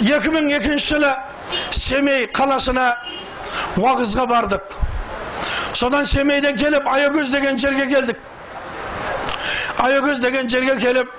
2002 0.00 0.78
жылы 0.78 1.12
семей 1.70 2.26
қаласына 2.34 2.96
уағызға 3.76 4.26
бардық. 4.28 4.74
Содан 5.76 6.06
семейден 6.06 6.56
келіп 6.56 6.88
аягөз 6.88 7.30
деген 7.32 7.58
жерге 7.58 7.86
келдік. 7.86 8.18
Аягөз 9.78 10.20
деген 10.20 10.48
жерге 10.48 10.76
келіп 10.80 11.12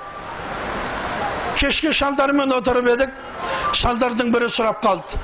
кешке 1.57 1.93
шалдармен 1.93 2.53
отырып 2.53 2.87
едік. 2.93 3.17
Шалдардың 3.73 4.31
бірі 4.33 4.49
сұрап 4.51 4.81
қалды. 4.83 5.17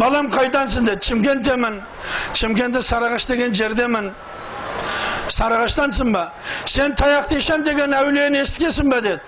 Балам 0.00 0.30
қайдансың 0.32 0.88
деді. 0.88 1.04
Шымкенттемін. 1.08 1.80
Шымкентте 2.36 2.82
сарыағаш 2.84 3.28
деген 3.28 3.54
жердемін. 3.54 4.10
Сарыағаштансың 5.32 6.12
ба? 6.12 6.30
Сен 6.64 6.94
таяқ 6.96 7.28
тишан 7.32 7.64
деген 7.64 7.92
әулиені 7.96 8.42
естігесің 8.44 8.92
ба 8.92 9.00
деді. 9.00 9.20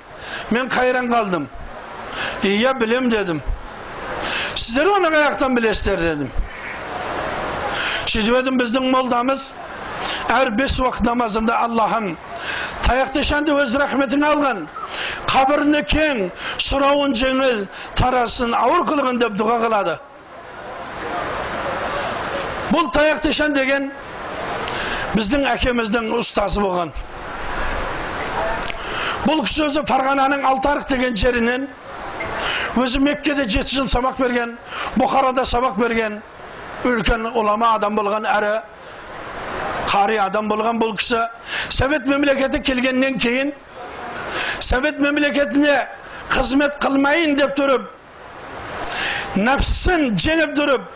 Мен 0.51 0.69
қайран 0.69 1.09
қалдым. 1.13 1.49
Білем 2.43 3.11
дедім 3.11 3.41
сіздер 4.55 4.89
оны 4.97 5.11
қай 5.13 5.25
жақтан 5.29 5.55
білесіздер 5.57 6.01
дедім 6.03 6.31
сөйтіп 8.09 8.39
едім 8.41 8.59
біздің 8.61 8.91
молдамыз 8.93 9.53
әр 10.33 10.51
бес 10.57 10.79
уақыт 10.81 11.07
намазында 11.07 11.57
аллахым 11.67 12.17
таяқ 12.87 13.13
тишанды 13.15 13.55
өз 13.55 13.75
рахметіңе 13.81 14.29
алған 14.33 14.67
қабіріне 15.29 15.83
кең 15.89 16.23
сұрауын 16.63 17.15
жеңіл 17.19 17.65
тарасын 17.99 18.55
ауыр 18.57 18.87
қылғын 18.89 19.21
деп 19.23 19.37
дұға 19.39 19.59
қылады 19.65 19.97
бұл 22.73 22.91
таяқ 22.95 23.23
тишан 23.25 23.55
деген 23.57 23.91
біздің 25.17 25.47
әкеміздің 25.55 26.11
ұстазы 26.19 26.63
болған 26.63 26.93
бұл 29.27 29.43
кісі 29.45 29.67
өзі 29.69 29.85
фарғананың 29.89 30.45
алтарық 30.49 30.89
деген 30.89 31.17
жерінен 31.17 31.69
өзі 32.79 33.01
меккеде 33.05 33.45
жеті 33.49 33.77
жыл 33.81 33.89
сабақ 33.91 34.19
берген 34.23 34.57
бұхарада 34.97 35.45
сабақ 35.49 35.79
берген 35.81 36.21
үлкен 36.89 37.27
ұлама 37.33 37.75
адам 37.77 37.97
болған 37.99 38.27
әрі 38.29 38.53
қари 39.89 40.19
адам 40.23 40.49
болған 40.51 40.81
бұл 40.81 40.95
кісі 40.99 41.25
совет 41.73 42.07
мемлекеті 42.07 42.61
келгеннен 42.65 43.19
кейін 43.19 43.53
совет 44.61 45.01
мемлекетіне 45.01 45.79
қызмет 46.33 46.79
қылмайын 46.83 47.37
деп 47.39 47.57
тұрып 47.59 47.89
нәпсісін 49.39 50.13
жеңіп 50.19 50.55
тұрып 50.59 50.89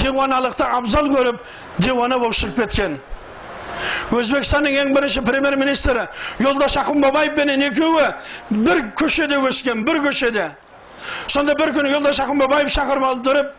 диуаналықты 0.00 0.66
абзал 0.66 1.10
көріп 1.12 1.40
диуана 1.78 2.18
болып 2.18 2.36
шығып 2.38 2.64
кеткен 2.64 2.98
өзбекстанның 4.16 4.78
ең 4.82 4.94
бірінші 4.96 5.22
премьер 5.26 5.56
министрі 5.60 6.08
ақын 6.40 7.04
бабаевпенен 7.04 7.62
екеуі 7.68 8.08
бір 8.50 8.82
көшеде 8.98 9.38
өскен 9.46 9.84
бір 9.86 10.02
көшеде 10.08 10.50
сонда 11.26 11.54
бір 11.54 11.72
күні 11.76 12.12
шақырып 12.12 13.04
алып 13.04 13.24
тұрып 13.26 13.56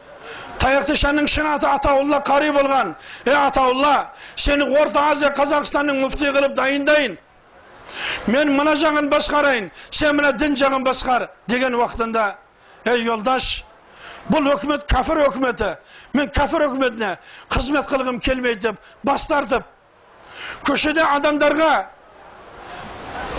таяқтышанның 0.61 1.27
шын 1.27 1.47
аты 1.55 1.67
атаулла 1.67 2.21
қари 2.25 2.51
болған. 2.53 2.93
Е 3.25 3.33
атаулла 3.33 4.11
сені 4.35 4.67
орта 4.79 5.07
азия 5.11 5.31
қазақстанның 5.37 6.01
мүфти 6.03 6.29
қылып 6.35 6.55
дайындайын. 6.55 7.17
Мен 8.27 8.53
мына 8.55 8.75
жағын 8.79 9.09
басқарайын 9.11 9.71
сен 9.89 10.15
мына 10.15 10.31
дін 10.37 10.55
жағын 10.55 10.85
басқар 10.85 11.27
деген 11.47 11.75
уақытында 11.75 12.27
ей 12.85 13.03
жолдаш 13.05 13.63
бұл 14.29 14.51
өкімет 14.53 14.85
кәпір 14.91 15.25
өкіметі. 15.27 15.73
Мен 16.13 16.29
кәпір 16.29 16.67
өкіметіне 16.69 17.15
қызмет 17.49 17.89
қылғым 17.89 18.21
келмейді 18.21 18.69
деп 18.69 18.79
бас 19.03 19.27
тартып 19.27 19.65
көшеде 20.67 21.03
адамдарға 21.03 21.71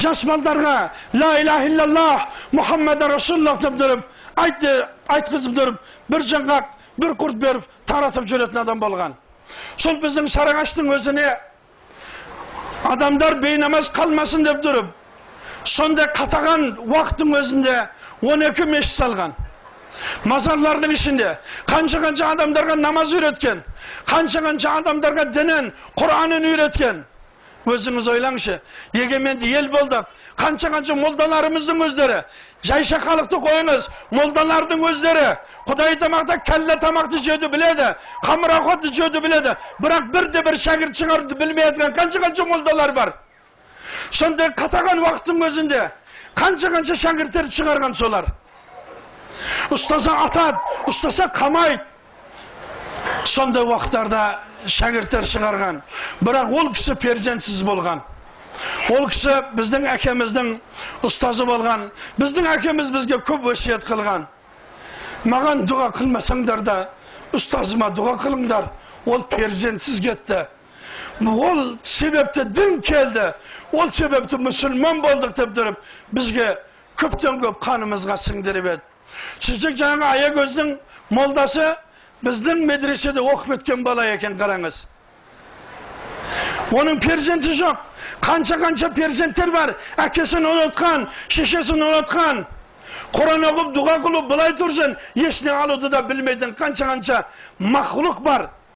жас 0.03 0.25
балдарға 0.28 0.77
ла 1.14 1.31
иляха 1.41 1.69
иллаллах 1.69 2.27
мұхаммад 2.58 3.05
расулаллах 3.14 3.61
деп 3.62 3.78
тұрып 3.81 4.06
айт 4.44 4.64
айтқызып 5.17 5.56
тұрып 5.59 5.92
бір 6.12 6.27
жаңғақ 6.33 6.72
бір 7.03 7.14
құрт 7.20 7.39
беріп 7.44 7.69
таратып 7.89 8.27
жүретін 8.31 8.62
адам 8.64 8.81
болған 8.82 9.15
сол 9.76 9.99
біздің 10.03 10.28
сарыағаштың 10.32 10.91
өзіне 10.97 11.28
адамдар 12.93 13.38
бейнамаз 13.43 13.91
қалмасын 13.97 14.44
деп 14.49 14.62
тұрып 14.65 14.91
сондай 15.69 16.09
қатаған 16.16 16.66
уақыттың 16.88 17.37
өзінде 17.38 17.76
12 18.22 18.66
мешіт 18.72 18.97
салған 18.97 19.34
мазарлардың 20.26 20.94
ішінде 20.97 21.31
қанша 21.71 22.00
қанша 22.03 22.32
адамдарға 22.34 22.76
намаз 22.81 23.12
үйреткен 23.15 23.62
қанша 24.09 24.43
қанша 24.47 24.76
адамдарға 24.81 25.28
дінін 25.37 25.71
құранын 26.00 26.49
үйреткен 26.53 27.03
Özünüz 27.67 28.09
oylanışı. 28.09 28.61
Yegemendi 28.95 29.47
yel 29.47 29.73
boldan. 29.73 30.06
Kança 30.37 30.71
kança 30.71 30.95
moldalarımızın 30.95 31.81
özleri. 31.81 32.23
Jay 32.62 32.84
şakalıkta 32.84 33.41
koyunuz. 33.41 33.89
Moldalardın 34.11 34.83
özleri. 34.83 35.37
Kudayi 35.67 35.99
tamakta 35.99 36.43
kelle 36.43 36.78
tamakta 36.78 37.19
jödü 37.19 37.53
biledi. 37.53 37.97
Kamıra 38.25 38.62
kodu 38.62 38.93
jödü 38.93 39.23
biledi. 39.23 39.56
Bırak 39.81 40.15
bir 40.15 40.33
de 40.33 40.45
bir 40.45 40.59
şagir 40.59 40.93
çıkardı 40.93 41.41
bilmeyetken 41.41 41.95
kança 41.95 42.21
kança 42.21 42.45
moldalar 42.45 42.97
var. 42.97 43.11
Sonda 44.11 44.55
katakan 44.55 45.03
vaktin 45.03 45.41
özünde. 45.41 45.93
Kança 46.34 46.73
kança 46.73 46.94
şagirtler 46.94 47.50
çıkargan 47.50 47.93
solar. 47.93 48.25
Ustasa 49.71 50.12
atat, 50.12 50.55
ustasa 50.87 51.33
kamayt. 51.33 51.81
Sonda 53.25 53.69
vaktlarda 53.69 54.41
шәкірттер 54.67 55.27
шығарған. 55.27 55.81
Бірақ 56.23 56.53
ол 56.55 56.73
кісі 56.75 56.95
перзентсіз 57.03 57.62
болған. 57.67 58.03
Ол 58.93 59.06
кісі 59.09 59.34
біздің 59.56 59.87
әкеміздің 59.95 60.50
ұстазы 61.06 61.47
болған. 61.49 61.89
Біздің 62.21 62.49
әкеміз 62.56 62.93
бізге 62.95 63.19
көп 63.27 63.49
өсиет 63.53 63.87
қылған. 63.89 64.27
Маған 65.25 65.65
дұға 65.71 65.93
қылмасаңдар 65.99 66.65
да 66.67 66.77
ұстазыма 67.37 67.93
дұға 67.97 68.17
қылыңдар 68.25 68.69
ол 69.06 69.23
перзентсіз 69.33 70.00
кетті. 70.05 70.45
Ол 71.23 71.77
себепті 71.83 72.44
дін 72.44 72.81
келді 72.83 73.33
ол 73.73 73.91
себепті 73.93 74.41
мұсылман 74.43 75.03
болдық 75.05 75.37
деп 75.37 75.55
тұрып 75.56 75.79
бізге 76.12 76.56
көптен 76.99 77.39
көп 77.43 77.61
қанымызға 77.62 78.17
сіңдіріп 78.19 78.69
еді. 78.75 78.83
Сөйтсек 79.41 79.77
жаңағы 79.79 80.09
аягөздің 80.17 80.75
молдасы 81.11 81.73
біздің 82.22 82.65
медреседе 82.66 83.21
оқып 83.21 83.56
кеткен 83.56 83.84
бала 83.84 84.06
екен 84.15 84.38
қараңыз. 84.38 84.87
Оның 86.72 87.00
перзенті 87.03 87.53
жоқ. 87.59 87.77
Қанша 88.22 88.56
қанша 88.62 88.93
перзенттер 88.94 89.50
бар. 89.53 89.75
Әкесін 90.00 90.47
ұнатқан 90.49 91.09
шешесін 91.28 91.82
ұнатқан. 91.82 92.44
Құран 93.12 93.44
оқып 93.50 93.75
дұға 93.77 93.99
қылып 94.06 94.28
былай 94.31 94.55
тұрсын. 94.56 94.97
Есіне 95.19 95.53
алуды 95.53 95.91
да 95.93 96.03
білмейтін 96.06 96.55
қанша 96.56 96.88
қанша 96.93 97.22
мақұлық 97.61 98.22
бар. 98.25 98.49